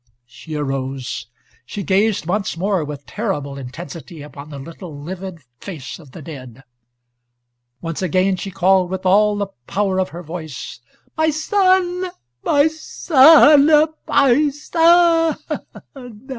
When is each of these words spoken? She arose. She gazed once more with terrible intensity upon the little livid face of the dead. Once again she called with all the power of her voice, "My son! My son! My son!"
She 0.25 0.55
arose. 0.55 1.27
She 1.63 1.83
gazed 1.83 2.25
once 2.25 2.57
more 2.57 2.83
with 2.83 3.05
terrible 3.05 3.55
intensity 3.59 4.23
upon 4.23 4.49
the 4.49 4.57
little 4.57 4.99
livid 4.99 5.41
face 5.59 5.99
of 5.99 6.11
the 6.11 6.23
dead. 6.23 6.63
Once 7.81 8.01
again 8.01 8.35
she 8.35 8.49
called 8.49 8.89
with 8.89 9.05
all 9.05 9.35
the 9.37 9.45
power 9.67 9.99
of 9.99 10.09
her 10.09 10.23
voice, 10.23 10.79
"My 11.15 11.29
son! 11.29 12.09
My 12.41 12.65
son! 12.67 13.67
My 14.07 14.49
son!" 14.49 15.37